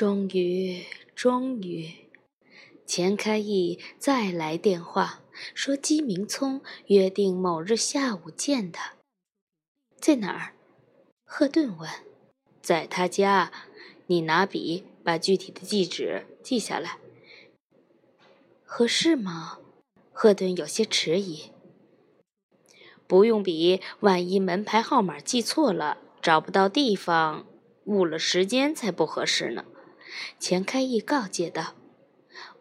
[0.00, 1.90] 终于，终于，
[2.86, 5.20] 钱开义再来电话，
[5.52, 8.94] 说姬明聪约定某日下午见他。
[10.00, 10.54] 在哪儿？
[11.26, 11.90] 赫顿问。
[12.62, 13.52] 在他家。
[14.06, 16.96] 你拿笔把具体的地址记下来。
[18.64, 19.58] 合适吗？
[20.12, 21.50] 赫顿有些迟疑。
[23.06, 27.44] 不用笔，万一门牌号码记错了，找不到地方，
[27.84, 29.66] 误了时间才不合适呢。
[30.38, 31.74] 钱开义告诫道：“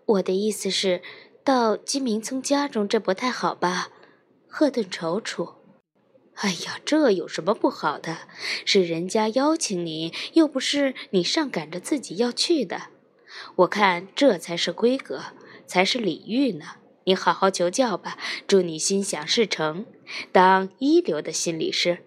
[0.05, 1.01] 我的意思是，
[1.43, 3.89] 到金明聪家中，这不太好吧？”
[4.47, 5.55] 赫顿踌躇
[6.35, 8.17] ：“哎呀，这有什么不好的？
[8.65, 12.87] 是人家邀请你，又不是你上赶着自己要去的。
[13.57, 15.21] 我看这才是规格，
[15.67, 16.65] 才是礼遇呢。
[17.05, 19.85] 你好好求教吧，祝你心想事成，
[20.31, 21.99] 当一流的心理师。”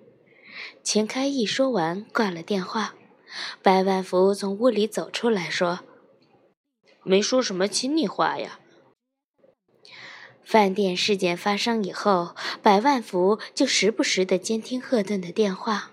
[0.83, 2.95] 钱开义说完，挂了电话。
[3.63, 5.81] 百万福从屋里走出来，说
[7.05, 8.59] ：“没说什么亲昵话呀。”
[10.45, 15.93] 饭店事件发生以后，百万福就时不时的监听赫顿的电话。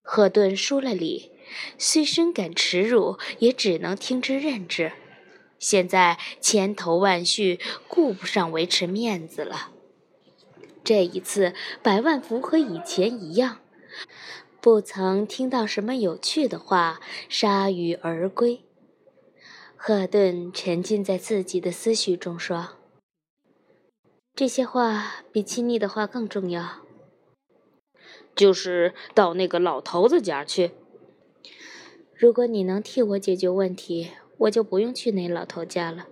[0.00, 1.32] 赫顿输了礼，
[1.76, 4.92] 虽深感耻辱，也只能听之任之。
[5.58, 9.70] 现在千头万绪，顾不上维持面子了。
[10.82, 13.58] 这一次，百万福和以前一样。
[14.68, 18.60] 不曾听到什么有趣的话，铩羽而归。
[19.74, 22.72] 赫顿沉浸在自己的思绪中说
[24.36, 26.82] ：“这些话比亲昵的话更重要。
[28.36, 30.72] 就是到那个老头子家去。
[32.14, 36.08] 如果你能替我解决问题，我就不用去那老头家了。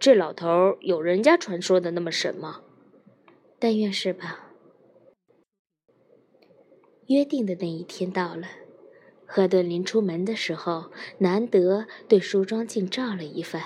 [0.00, 2.62] 这老头有人家传说的那么神吗？
[3.60, 4.48] 但愿是吧。”
[7.12, 8.48] 约定的那一天到了，
[9.26, 13.62] 赫顿临出门的时候，难得对梳妆镜照了一番。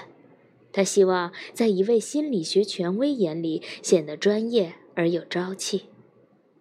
[0.72, 5.84] 他希望在一位心理学权威眼里显得专业而有朝气。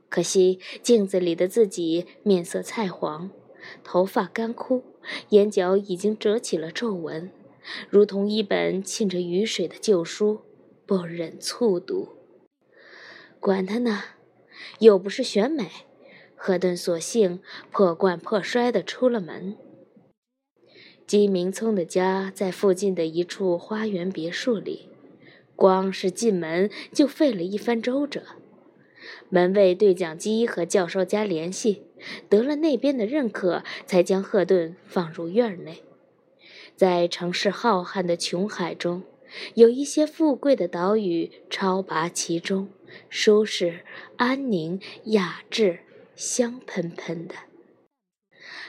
[0.09, 3.32] 可惜镜子里的自己面色菜黄，
[3.84, 4.84] 头发干枯，
[5.30, 7.32] 眼角已经折起了皱纹，
[7.90, 10.42] 如同一本浸着雨水的旧书，
[10.86, 12.09] 不忍促读。
[13.40, 14.04] 管他呢，
[14.80, 15.70] 又不是选美。
[16.46, 17.40] 赫顿索性
[17.72, 19.58] 破罐破摔地出了门。
[21.08, 24.88] 金明聪的家在附近的一处花园别墅里，
[25.56, 28.22] 光是进门就费了一番周折。
[29.30, 31.82] 门卫对讲机和教授家联系，
[32.30, 35.82] 得了那边的认可，才将赫顿放入院内。
[36.76, 39.02] 在城市浩瀚的琼海中，
[39.56, 42.70] 有一些富贵的岛屿超拔其中，
[43.10, 43.80] 舒适、
[44.18, 45.80] 安宁、雅致。
[46.16, 47.36] 香喷喷的，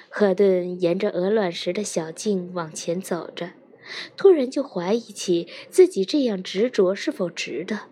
[0.08, 3.52] 赫顿沿着鹅卵石的小径往前走着，
[4.16, 7.82] 突然就怀疑起自己这样执着是否值得。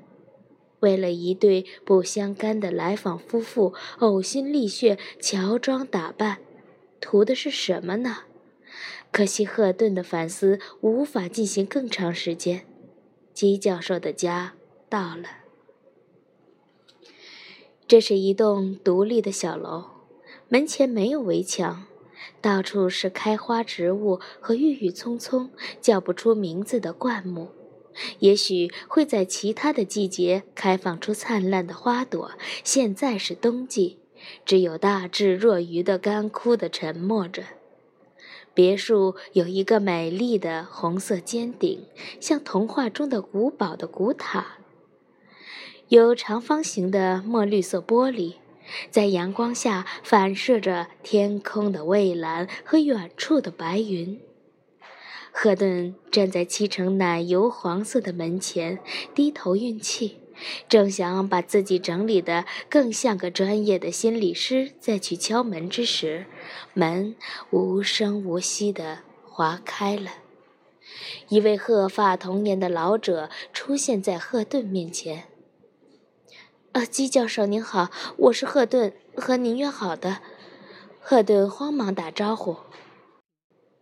[0.81, 6.39] 为了一对不相干的来访夫妇呕心沥血、乔装打扮，
[7.01, 8.25] 图的是什么呢？
[9.13, 12.67] 可惜赫顿的反思无法进行更长时间。
[13.33, 14.55] 基教授的家
[14.89, 15.44] 到了。
[17.87, 19.85] 这是一栋独立的小楼，
[20.49, 21.85] 门前没有围墙，
[22.41, 25.51] 到处是开花植物和郁郁葱葱、
[25.83, 27.51] 叫不出名字的灌木。
[28.21, 32.33] 也许会在其他的季节开放出灿烂的花朵，
[32.65, 33.99] 现在是冬季，
[34.47, 37.43] 只有大智若愚的干枯的沉默着。
[38.55, 41.85] 别墅有一个美丽的红色尖顶，
[42.19, 44.59] 像童话中的古堡的古塔。
[45.89, 48.37] 有长方形的墨绿色玻璃，
[48.91, 54.19] 在阳光下反射着天空的蔚蓝和远处的白云。
[55.31, 58.79] 赫顿站在漆成奶油黄色的门前，
[59.15, 60.17] 低头运气，
[60.71, 66.25] 正想把自己整理得更像个专业的心理师再去敲门之时，
[66.73, 67.15] 门
[67.51, 70.13] 无声无息地划开了，
[71.29, 75.25] 一位鹤发童颜的老者出现在赫顿面前。
[76.75, 80.19] 啊，基教授您好，我是赫顿，和您约好的。
[80.99, 82.57] 赫顿慌忙打招呼：“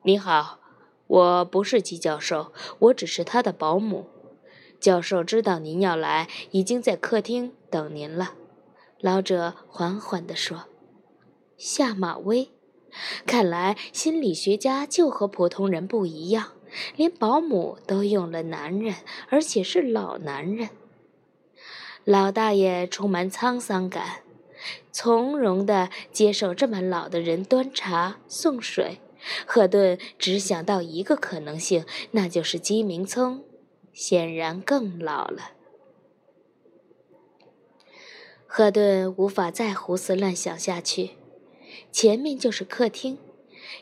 [0.05, 0.59] 你好，
[1.07, 4.11] 我不是基教授，我只是他的保姆。
[4.79, 8.35] 教授知道您要来，已经在客厅等您了。”
[9.01, 10.65] 老者缓缓地说
[11.57, 12.51] ：“下马威，
[13.25, 16.53] 看来心理学家就和普通人不一样，
[16.97, 18.97] 连保姆都用了男人，
[19.31, 20.69] 而且是老男人。”
[22.05, 24.23] 老大爷充满沧桑感，
[24.91, 28.99] 从容地接受这么老的人端茶送水，
[29.47, 33.45] 赫顿只想到一个可能性，那就是鸡鸣聪
[33.93, 35.53] 显然更老了。
[38.47, 41.11] 赫顿无法再胡思乱想下去。
[41.93, 43.17] 前面就是客厅，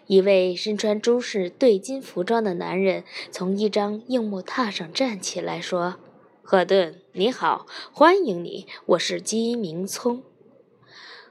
[0.06, 3.02] 一位身穿中式对襟服装的男人
[3.32, 5.96] 从一张硬木榻上站起来，说
[6.50, 10.24] ：“赫顿，你好，欢迎你，我是姬明聪。”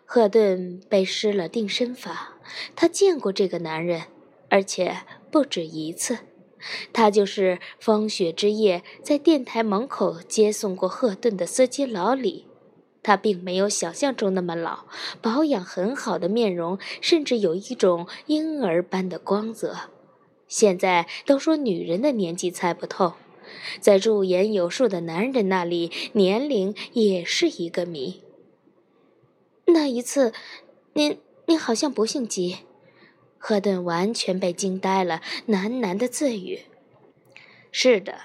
[0.08, 2.38] 赫顿被施了定身法，
[2.74, 4.04] 他见过这个男人，
[4.48, 5.00] 而且
[5.30, 6.20] 不止一次。
[6.94, 12.46] 他就是风雪之夜在电台门口接送过赫顿的司机老李。
[13.04, 14.86] 他并没有想象中那么老，
[15.22, 19.76] 保养很好的面容，甚至有一种婴儿般的光泽。
[20.48, 23.16] 现在都说女人的年纪猜不透，
[23.80, 28.24] 在驻颜有术的男人那里，年龄也是一个谜。
[29.66, 30.34] 那一次，
[30.94, 32.58] 您您好像不姓吉。
[33.38, 36.64] 赫顿完全被惊呆了，喃喃的自语
[37.72, 38.20] ：“是的，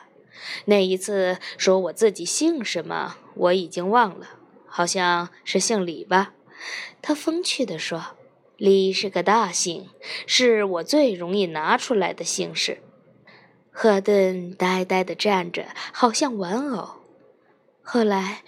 [0.64, 6.34] 那一次说我自己姓什么，我已经忘了。”好像是姓李吧？
[7.00, 8.16] 他风趣地说
[8.56, 9.88] ：“李是个大姓，
[10.26, 12.78] 是我最容易拿出来的姓氏。”
[13.76, 17.00] 赫顿呆呆地站着，好像玩偶。
[17.82, 18.44] 后来，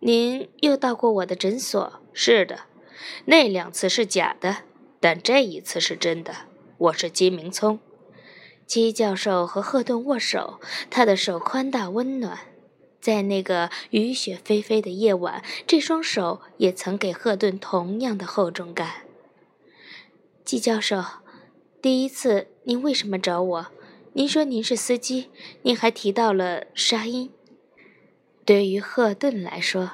[0.00, 2.00] 您又到过我的诊所？
[2.14, 2.60] 是的，
[3.26, 4.64] 那两次是假的，
[4.98, 6.32] 但这一次是真的。
[6.78, 7.80] 我是金明聪。
[8.66, 10.58] 姬教授和赫顿握手，
[10.88, 12.38] 他的手宽大温暖。
[12.98, 19.02] 在那个雨雪霏霏的夜晚，这双手也曾给赫顿同样的厚重感。
[20.46, 21.04] 季教授，
[21.82, 23.66] 第一次您为什么找我？
[24.14, 25.30] 您说您是司机，
[25.62, 27.30] 您还提到了沙鹰。
[28.44, 29.92] 对于赫顿来说，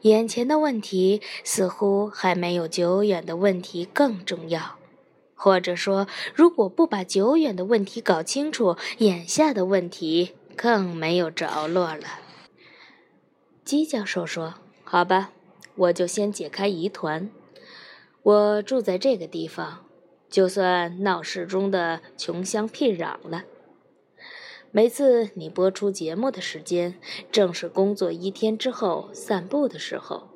[0.00, 4.76] 眼前的问题似乎还没有久远的问题更重要，
[5.34, 12.20] 或者说，如果不把久远的问题搞清楚，眼下的问题更没有着落了。
[13.62, 14.54] 姬教授说
[14.84, 15.32] ：“好吧，
[15.74, 17.28] 我就先解开疑团。
[18.22, 19.83] 我住在这个地方，
[20.34, 23.44] 就算闹市中的穷乡僻壤了。
[24.72, 26.98] 每次你播出节目的时间，
[27.30, 30.30] 正是工作一天之后散步的时候。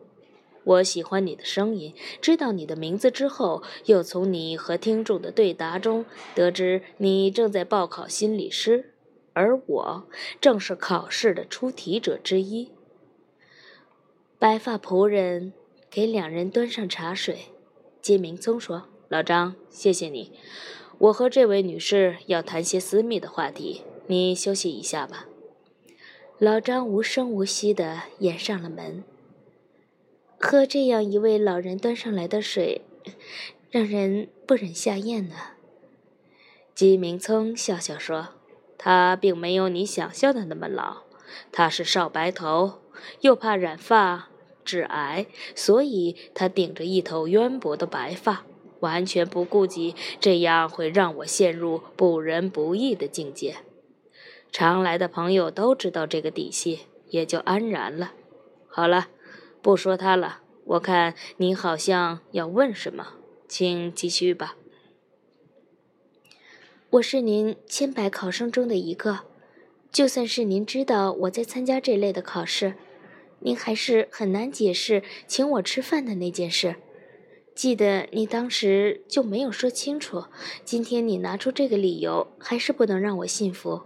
[0.63, 8.95] 我喜欢你的声音，知道你的名字之后，又从你和听众的对答中得知你正在报考心理师，
[9.33, 10.07] 而我
[10.41, 12.71] 正是考试的出题者之一。”
[14.39, 15.53] 白发仆人
[15.91, 17.47] 给两人端上茶水。
[18.01, 20.33] 金明聪说：“老张，谢谢你。
[20.99, 25.27] 我和这位女士要谈些私密的话题，你休息一下吧。”
[26.39, 29.03] 老张无声无息地掩上了门。
[30.39, 32.83] 喝这样一位老人端上来的水，
[33.71, 35.35] 让人不忍下咽呢。
[36.75, 38.35] 金明聪笑笑说
[38.79, 41.03] ：“他并没有你想象的那么老，
[41.51, 42.81] 他是少白头。”
[43.21, 44.29] 又怕染发
[44.65, 48.45] 致癌，所以他顶着一头渊博的白发，
[48.81, 53.57] 完全不顾及这样会让我陷入不仁不义的境界。
[54.51, 58.13] 常来的朋友都知道这个底细，也就安然了。
[58.67, 59.09] 好了，
[59.61, 60.43] 不说他了。
[60.65, 63.15] 我看您好像要问什么，
[63.47, 64.57] 请继续吧。
[66.91, 69.21] 我是您千百考生中的一个，
[69.93, 72.75] 就算是您知道我在参加这类的考试。
[73.41, 76.77] 您还是很难解释请我吃饭的那件事。
[77.59, 80.27] 记得你当时就没有说清楚。
[80.65, 83.83] 今天你拿出这个理由，还是不能让我信服。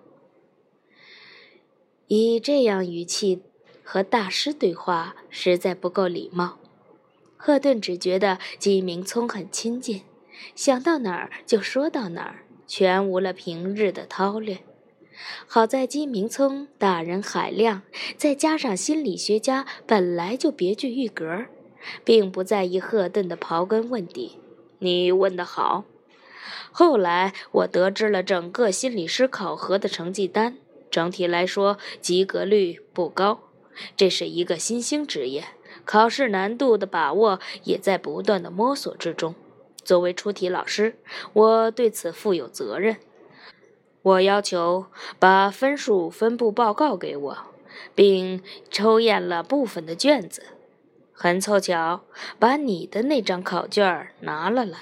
[2.07, 3.41] 以这样语气
[3.83, 6.59] 和大师对话，实在不够礼貌。
[7.39, 10.03] 赫顿只觉得金明聪很亲近，
[10.55, 14.59] 想到哪儿就说到哪儿，全无了平日的韬略。
[15.47, 17.81] 好在金明聪大人海量，
[18.19, 21.47] 再加上心理学家本来就别具一格，
[22.05, 24.39] 并不在意赫顿的刨根问底。
[24.79, 25.85] 你问得好。
[26.73, 30.57] 后来我得知了整个心理师考核的成绩单，
[30.91, 33.41] 整体来说及格率不高。
[33.97, 35.45] 这是一个新兴职业，
[35.85, 39.35] 考试难度的把握也在不断的摸索之中。
[39.85, 40.97] 作为出题老师，
[41.33, 42.97] 我对此负有责任。
[44.03, 44.87] 我要求
[45.19, 47.39] 把分数分布报告给我，
[47.95, 50.43] 并抽验了部分的卷子。
[51.23, 52.03] 很凑巧，
[52.41, 54.77] 把你的那张考卷拿了来。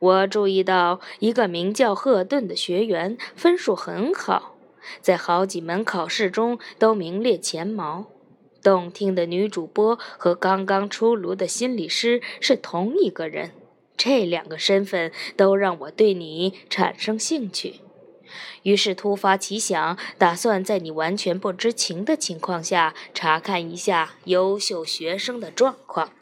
[0.00, 4.56] 我注意到一个名叫赫顿的学员分数很好，
[5.00, 8.06] 在好几门考试中都名列前茅。
[8.64, 13.52] 动听的女主播和刚刚出炉的心理师是同一个人。
[13.96, 17.74] 这两个身份都让我对你产生兴趣。
[18.62, 26.12] 于是突发奇想，打算在你完全不知情的情况下查看一下优秀学生的状况。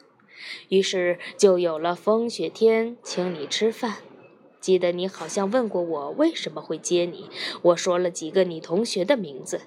[0.69, 3.97] 于是就有了风雪天请你吃饭。
[4.59, 7.29] 记得你好像问过我为什么会接你，
[7.61, 9.61] 我说了几个你同学的名字，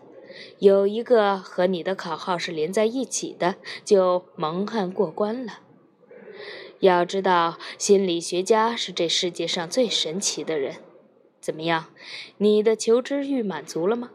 [0.59, 5.61] 有一个和你的考号是连在一起的，就蒙汗过关了。
[6.81, 10.77] 要知道，心理学家是这世界上最神奇的人。
[11.41, 11.87] 怎么样，
[12.39, 14.11] 你的求知欲满足了吗？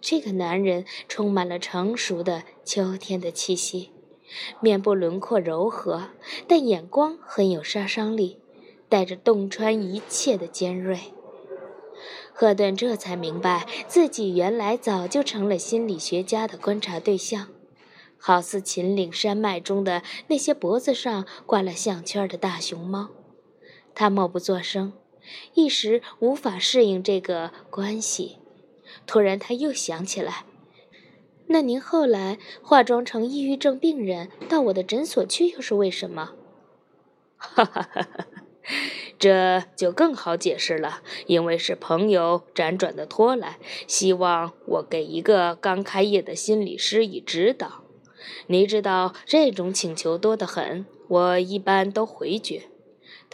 [0.00, 3.90] 这个男人充满了成熟的秋天的气息，
[4.60, 6.10] 面部轮廓柔和，
[6.46, 8.38] 但眼光很有杀伤力。
[8.86, 11.00] 带着洞穿一切的尖锐，
[12.32, 17.48] 赫顿这才明白自己原来早就成了心理学家的观察对象，
[18.18, 23.08] 好似秦岭山脉中的那些脖子上挂了项圈的大熊猫。
[23.96, 24.92] 他默不作声，
[25.54, 28.38] 一时无法适应这个关系。
[29.06, 30.44] 突然，他又想起来
[31.48, 36.32] ：“那您后来化妆成抑郁症病人到我的诊所去，又是为什么？”
[37.36, 38.26] 哈哈哈哈。
[39.18, 47.84] 这就更好解释了，因为是朋友辗转的拖来，希望我给一个刚开业的心理师以指导。
[48.46, 52.62] 你知道这种请求多得很，我一般都回绝。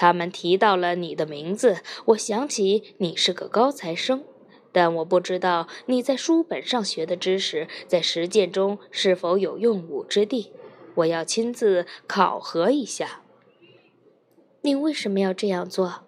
[0.01, 4.25] 他们提到了你的名字，我想起你是个高材生，
[4.73, 10.55] 但我不知道你在书本上学的知识在实践中是否有用武之地。
[10.95, 13.21] 我要亲自考核一下。
[14.63, 16.07] 你为什么要这样做？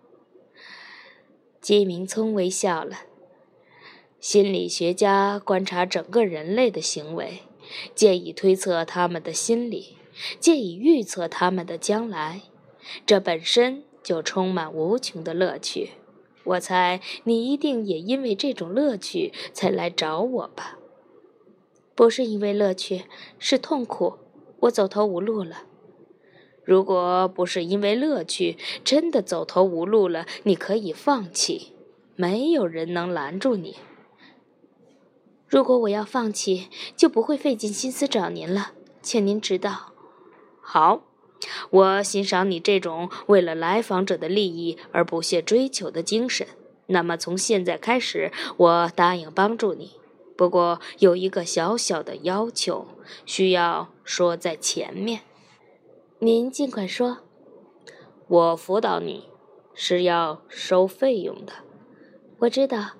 [1.60, 3.00] 姬明聪微笑了。
[4.18, 7.40] 心理学家观察整个人类的行为，
[7.94, 9.98] 借以推测他们的心理，
[10.40, 12.40] 借以预测他们的将来，
[13.06, 15.90] 这本身就充满无穷的乐趣。
[16.44, 20.78] 我猜你一定也因为这种乐趣才来找我吧？
[21.94, 23.04] 不是因为乐趣，
[23.38, 24.14] 是痛苦。
[24.60, 25.64] 我走投无路了。
[26.64, 31.72] 如果不是因为乐趣，真的走投无路了，你可以放弃，
[32.16, 33.76] 没有人能拦住你。
[35.48, 38.72] 如果我要放弃，就不会费尽心思找您了，
[39.02, 39.92] 请您指导。
[40.60, 41.02] 好，
[41.70, 46.46] 我欣赏你这种为了来访者的利益而不懈追求的精神。
[46.86, 49.92] 那么从现在开始，我答应帮助你，
[50.36, 52.86] 不过有一个小小的要求，
[53.24, 55.20] 需要说在前面。
[56.18, 57.18] 您尽管说，
[58.28, 59.28] 我辅导你
[59.74, 61.52] 是要收费用的。
[62.40, 62.90] 我知道，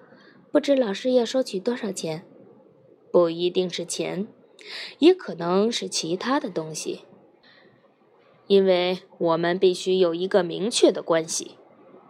[0.50, 2.24] 不知老师要收取多少钱？
[3.10, 4.26] 不一定是钱，
[4.98, 7.04] 也可能是其他的东西。
[8.52, 11.52] 因为我们必须有一个明确的关系，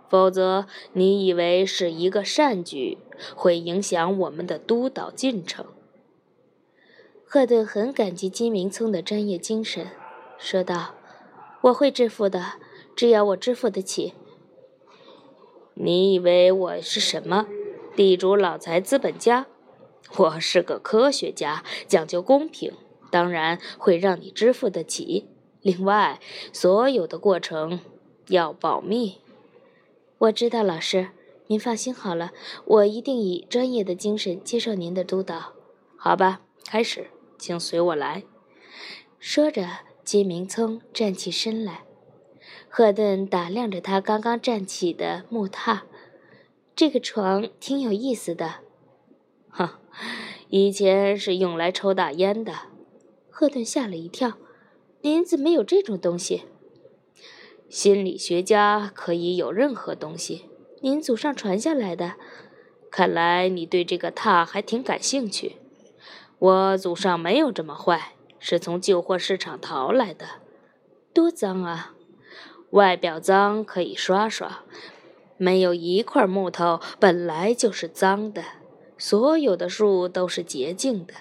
[0.08, 2.98] 否则你以为是一个善举，
[3.36, 5.64] 会影响我们的督导进程。
[7.24, 9.86] 赫顿很感激金明聪的专业精神，
[10.36, 10.96] 说道。
[11.60, 12.54] 我会支付的，
[12.96, 14.14] 只要我支付得起。
[15.74, 17.46] 你以为我是什么？
[17.94, 19.46] 地主、老财、资本家？
[20.16, 22.72] 我是个科学家，讲究公平，
[23.12, 25.28] 当然会让你支付得起。
[25.62, 26.20] 另外，
[26.52, 27.80] 所有的过程
[28.28, 29.18] 要保密。
[30.18, 31.08] 我知道，老师，
[31.46, 32.32] 您放心好了，
[32.66, 35.54] 我一定以专业的精神接受您的督导。
[35.96, 37.06] 好吧，开始，
[37.38, 38.24] 请随我来。
[39.18, 39.66] 说着。
[40.04, 41.84] 金明聪站起身来，
[42.68, 45.82] 赫顿打量着他刚刚站起的木榻。
[46.74, 48.56] 这个床挺有意思的，
[49.48, 49.78] 哼，
[50.48, 52.52] 以前是用来抽大烟的。
[53.30, 54.32] 赫顿吓了一跳
[55.02, 56.42] ：“您怎么有这种东西？”
[57.68, 60.46] 心理学家可以有任何东西。
[60.80, 62.14] 您祖上传下来的，
[62.90, 65.56] 看来你对这个榻还挺感兴趣。
[66.38, 68.14] 我祖上没有这么坏。
[68.44, 70.26] 是从旧货市场淘来的，
[71.14, 71.94] 多脏啊！
[72.70, 74.64] 外表脏可以刷刷，
[75.36, 78.42] 没有一块木头本来就是脏的。
[78.98, 81.14] 所有的树都是洁净的。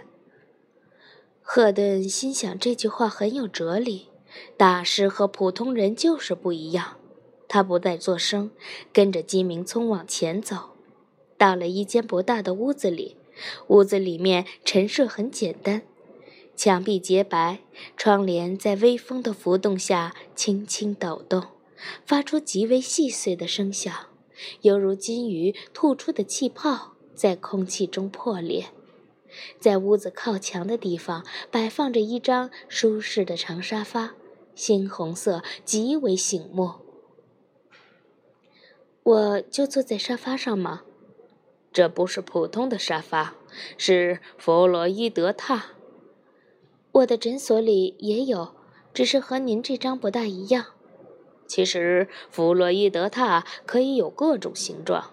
[1.54, 4.08] 赫顿心想这句话很有哲理。
[4.56, 6.96] 大师和普通人就是不一样。
[7.50, 8.52] 他不再作声，
[8.94, 10.70] 跟着金明聪往前走，
[11.38, 13.18] 到了一间不大的屋子里。
[13.68, 15.82] 屋子里面陈设很简单。
[16.56, 17.60] 墙壁洁白，
[17.98, 21.48] 窗帘在微风的浮动下轻轻抖动，
[22.06, 23.94] 发出极为细碎的声响，
[24.62, 28.68] 犹如金鱼吐出的气泡在空气中破裂。
[29.60, 34.16] 在屋子靠墙的地方摆放着一张舒适的长沙发，
[34.56, 36.74] 猩红色，极为醒目。
[39.04, 40.84] 我就坐在沙发上吗？
[41.74, 43.36] 这不是普通的沙发，
[43.78, 45.62] 是弗洛伊德榻。
[46.92, 48.54] 我的诊所里也有，
[48.94, 50.66] 只是和您这张不大一样。
[51.48, 55.12] 其实弗洛伊德榻可以有各种形状。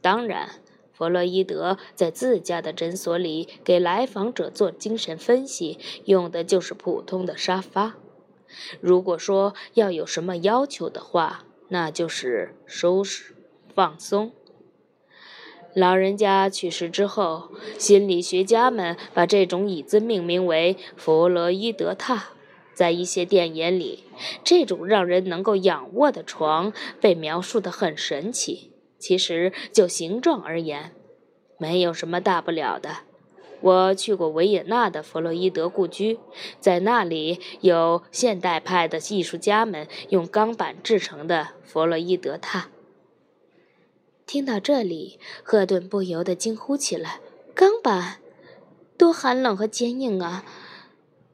[0.00, 0.62] 当然，
[1.00, 7.94] 弗洛伊德在自家的诊所里给来访者做精神分析，用的就是普通的沙发。
[8.82, 13.34] 如果说要有什么要求的话，那就是舒适、
[13.74, 14.32] 放松。
[15.72, 22.24] 老人家去世之后，心理学家们把这种椅子命名为弗洛伊德榻。
[22.74, 24.04] 在一些电影里，
[24.44, 28.69] 这种让人能够仰卧的床被描述得很神奇。
[29.00, 30.92] 其实就形状而言，
[31.58, 32.98] 没有什么大不了的。
[33.62, 36.18] 我去过维也纳的弗洛伊德故居，
[36.60, 42.64] 在那里有现代派的艺术家们用钢板制成的弗洛伊德榻。
[44.26, 47.20] 听到这里，赫顿不由得惊呼起来
[47.52, 48.18] ：“钢板，
[48.96, 50.44] 多寒冷和坚硬啊！”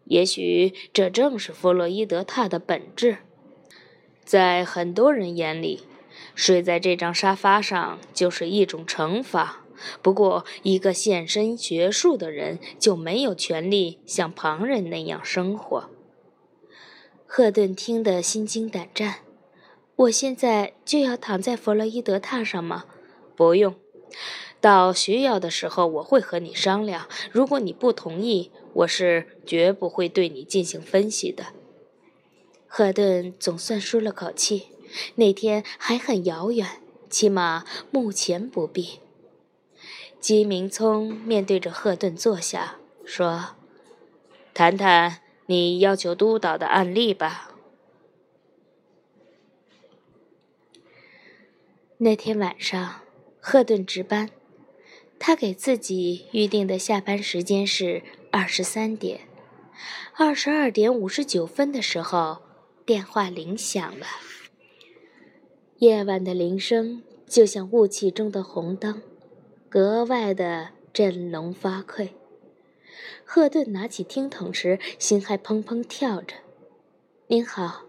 [0.06, 3.18] 也许这正是弗洛伊德榻的本质。
[4.24, 5.82] 在很多人眼里，
[6.36, 9.64] 睡在这张沙发上就是一种惩罚。
[10.00, 15.90] 不过，一个献身学术的人就没有权利像旁人那样生活。
[17.26, 19.16] 赫顿听得心惊胆战。
[19.96, 22.84] 我现在就要躺在弗洛伊德榻上吗？
[23.34, 23.74] 不用，
[24.60, 27.08] 到需要的时候我会和你商量。
[27.32, 31.46] 如果你不同意，我是绝不会对你进行分析的。
[32.66, 34.68] 赫顿总算舒了口气。
[35.16, 39.00] 那天还很遥远，起码目前不必。
[40.20, 43.56] 姬明聪面对着赫顿坐下，说
[44.52, 47.52] ：“谈谈你要求督导的案例吧。”
[51.98, 53.00] 那天晚上，
[53.40, 54.30] 赫顿值班。
[55.18, 59.20] 他给自己预定的下班时间是二十三点。
[60.14, 62.42] 二十二点五十九分的时候，
[62.84, 64.06] 电话铃响了。
[65.78, 69.02] 夜晚的铃声就像雾气中的红灯，
[69.68, 72.12] 格外的振聋发聩。
[73.26, 76.36] 赫顿拿起听筒时，心还砰砰跳着。
[77.28, 77.82] “您好。”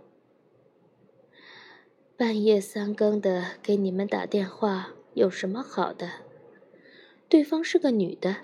[2.18, 6.12] 半夜三更的给你们打电话有什么好的？
[7.30, 8.40] 对方是个女的，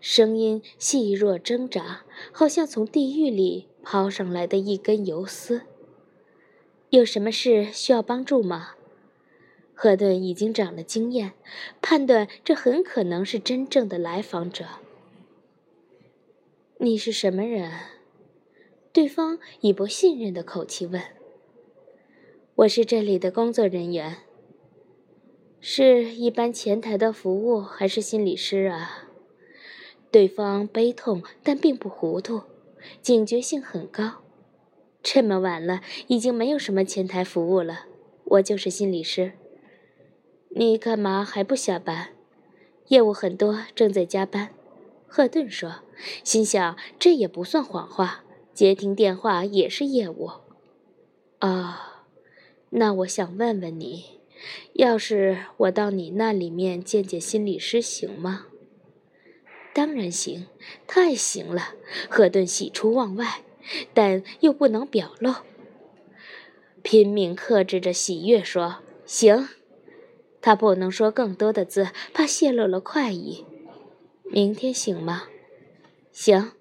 [0.00, 5.62] 声音细弱挣扎，好像从地狱里抛上来的一根游丝。
[6.90, 8.74] 有什么事需要帮助吗？
[9.78, 11.34] 赫顿已经长了经验，
[11.82, 14.64] 判断这很可能是真正的来访者。
[16.78, 17.70] 你是什么人？
[18.90, 21.02] 对方以不信任的口气问。
[22.54, 24.16] 我是这里的工作人员，
[25.60, 29.10] 是一般前台的服务还是心理师啊？
[30.10, 32.44] 对方悲痛但并不糊涂，
[33.02, 34.22] 警觉性很高。
[35.02, 37.84] 这么晚了，已经没有什么前台服务了，
[38.24, 39.32] 我就是心理师。
[40.50, 42.08] 你干嘛还不下班？
[42.88, 44.50] 业务很多，正在加班。
[45.06, 45.82] 赫顿说，
[46.24, 50.30] 心想这也不算谎话，接听电话也是业务。
[51.40, 52.04] 啊。
[52.70, 54.20] 那我想问问你，
[54.72, 58.46] 要是我到你那里面见见心理师行吗？
[59.72, 60.46] 当然行，
[60.86, 61.74] 太行了。
[62.10, 63.42] 赫顿喜出望外，
[63.94, 65.34] 但又不能表露，
[66.82, 69.48] 拼命克制着喜悦说：“行。”
[70.46, 73.44] 他不能说更多的字，怕泄露了快意。
[74.30, 75.24] 明天行吗？
[76.12, 76.52] 行。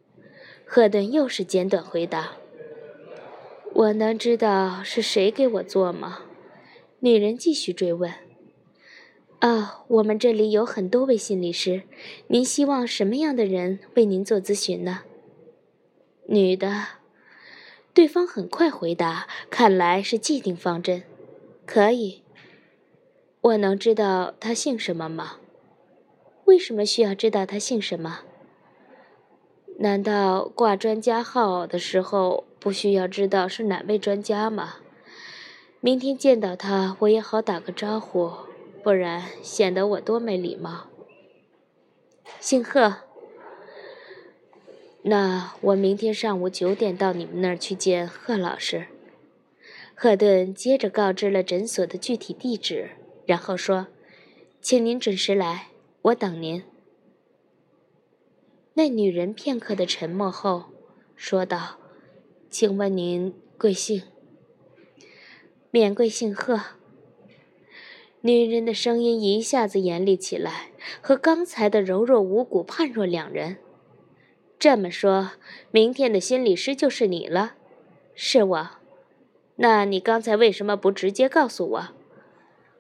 [0.66, 2.32] 赫顿又是简短回答。
[3.76, 6.22] 我能知道是谁给我做吗？
[7.02, 8.12] 女人继续追问。
[9.38, 11.84] 啊，我们这里有很多位心理师，
[12.30, 15.02] 您希望什么样的人为您做咨询呢？
[16.26, 16.88] 女的。
[17.94, 21.04] 对方很快回答，看来是既定方针。
[21.68, 22.24] 可以。
[23.46, 25.34] 我能知道他姓什么吗？
[26.46, 28.22] 为什么需要知道他姓什么？
[29.78, 32.46] 难道挂专家号的时候？
[32.60, 34.78] 不需要知道是哪位专家吗？
[35.80, 38.32] 明天见到他，我也好打个招呼，
[38.82, 40.88] 不然显得我多没礼貌。
[42.40, 42.96] 姓贺，
[45.04, 48.88] 那我明天上午九点到你们那儿去见贺老师。
[49.94, 52.90] 赫顿接着告知了诊所的具体地址，
[53.26, 53.88] 然后说
[54.62, 55.68] ：“请您准时来，
[56.04, 56.64] 我等您。”
[58.76, 60.66] 那女人片刻的沉默后，
[61.16, 61.78] 说道。
[62.50, 64.04] 请问您贵姓？
[65.72, 66.62] 免贵姓贺。
[68.22, 73.58] 女人的声音一下子严厉起来，和刚才的柔弱无骨判若两人。
[74.58, 75.32] 这么说，
[75.72, 77.56] 明天的心理师就是你了？
[78.14, 78.70] 是我。
[79.58, 81.88] 那你刚才为什么不直接告诉我？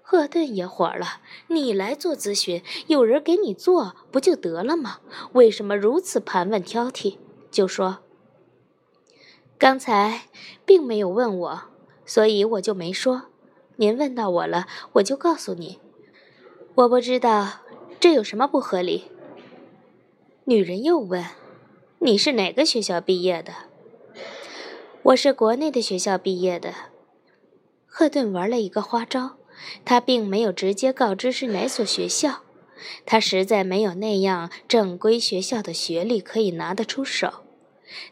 [0.08, 1.20] 赫顿也火了。
[1.48, 5.00] 你来做咨询，有人给你做不就得了吗？
[5.34, 7.18] 为什么如此盘问挑剔？
[7.50, 8.04] 就说
[9.58, 10.28] 刚才
[10.64, 11.62] 并没有问我，
[12.06, 13.24] 所以我就没说。
[13.78, 15.80] 您问到我了，我就告诉你。
[16.76, 17.62] 我不知道
[18.00, 19.06] 这有什么不合理。
[20.44, 21.26] 女人又问
[21.98, 23.54] ：“你是哪个学校毕业的
[25.02, 26.76] ？”“我是国内的学校毕业的。”
[27.88, 29.38] 赫顿玩了一个花招，
[29.84, 32.42] 他并没有直接告知是哪所学校，
[33.06, 37.42] 他实在没有那样正规学校的学历可以拿得出手。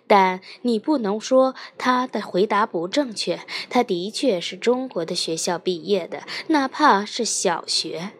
[0.07, 3.41] 但你不能说他的回答不正确。
[3.69, 8.11] 他的确是中国的学校毕业的，哪怕是小学。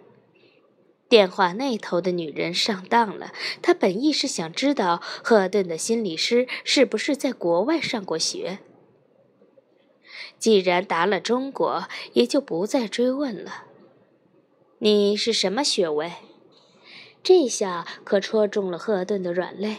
[1.08, 3.32] 电话那头的女人上当了。
[3.62, 8.58] 她本意是想知道赫顿的心理师是不是在国外上过学。
[10.38, 13.66] 既然答了中国，也就不再追问了。
[14.80, 16.12] 你是什么学位？
[17.24, 19.78] 这下可戳中了赫顿的软肋。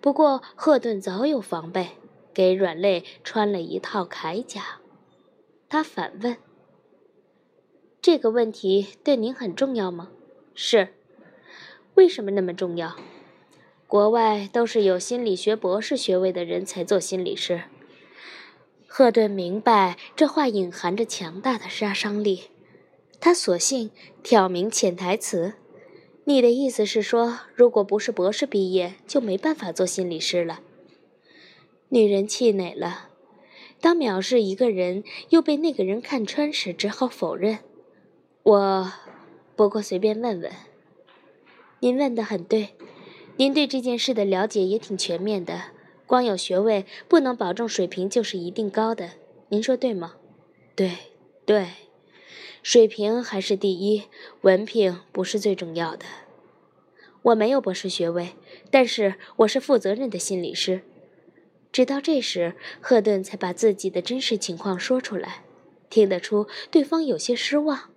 [0.00, 1.88] 不过，赫顿早有防备，
[2.32, 4.80] 给软肋穿了一套铠甲。
[5.68, 6.36] 他反问
[8.00, 10.10] ：“这个问题对您很重要吗
[10.54, 10.94] ？”“是。
[11.94, 12.96] ”“为什么那么重要
[13.88, 17.62] ？”“国外都是有心理学博士学位的人才做心理师。”
[18.98, 22.46] 赫顿明白这话隐含着强大的杀伤力，
[23.20, 23.92] 他索性
[24.24, 25.54] 挑明潜台词。
[26.24, 30.58] 你的意思是说，如果不是博士毕业，就没办法做心理师了？
[31.90, 33.10] 女人气馁了。
[33.80, 37.60] 当藐视一个人又被那个人看穿时，只好否认。
[38.42, 38.92] 我
[39.54, 40.50] 不过随便问问。
[41.78, 42.70] 您问的很对，
[43.36, 45.66] 您对这件事的了解也挺全面的。
[46.08, 49.10] 光有学位不能保证水平就是一定高的，
[49.50, 50.14] 您说对吗？
[50.74, 50.92] 对，
[51.44, 51.68] 对。
[52.62, 54.04] 水平还是第一，
[54.40, 56.06] 文凭不是最重要的。
[57.22, 58.30] 我没有博士学位，
[58.70, 60.80] 但是我是负责任的心理师。
[61.70, 65.44] 直到这时，赫顿才把自己的真实情况说出来，
[65.90, 67.90] 听得出对方有些失望，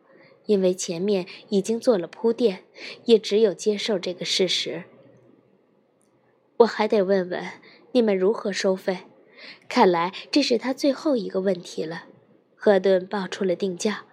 [0.47, 2.65] 因为前面已经做了铺垫，
[3.05, 4.83] 也只有接受这个事实。
[6.57, 7.43] 我还得问问
[7.93, 8.99] 你们如何收费？
[9.67, 12.03] 看来这是他最后一个问题了。
[12.55, 14.05] 赫顿报出了定价。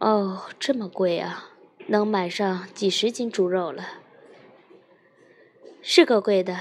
[0.00, 1.50] 哦，这么贵啊！
[1.88, 4.00] 能买上几十斤猪肉了，
[5.82, 6.58] 是够贵的。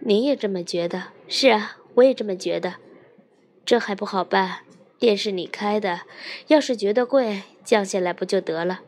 [0.00, 1.08] 你也这么觉得？
[1.26, 2.76] 是啊，我也这么觉得。
[3.64, 4.64] 这还不好办，
[4.98, 6.02] 店是你开的，
[6.48, 8.80] 要是觉得贵，降下来不就得了？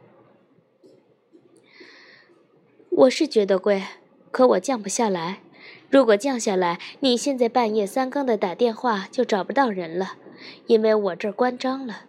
[2.91, 3.83] 我是觉得贵，
[4.31, 5.43] 可我降不下来。
[5.93, 10.15] 如果降下来，你现在半夜三更的打电话就找不到人了，
[10.67, 12.05] 因为我这儿关张了。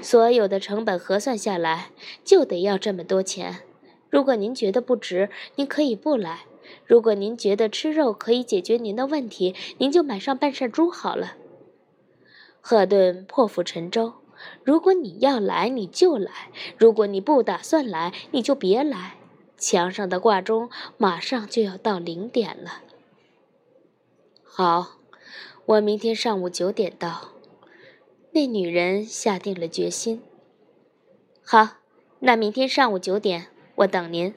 [0.00, 1.90] 所有的成本核算下来，
[2.22, 3.62] 就得要这么多钱。
[4.10, 6.46] 如果您觉得不值，您可以不来；
[6.84, 11.32] 如果您觉得吃肉可以解决您的问题，您就买上半扇猪好了。
[12.60, 14.12] 赫顿破釜沉舟：
[14.62, 16.30] 如果你要来，你就来；
[16.78, 19.16] 如果你不打算来，你就别来。
[19.58, 22.82] 墙上的挂钟马上就要到零点了。
[24.58, 24.96] 好，
[25.66, 27.32] 我明天上午九点到。
[28.32, 30.22] 那女人下定了决心。
[31.44, 31.76] 好，
[32.20, 34.32] 那明天上午九点，我等您。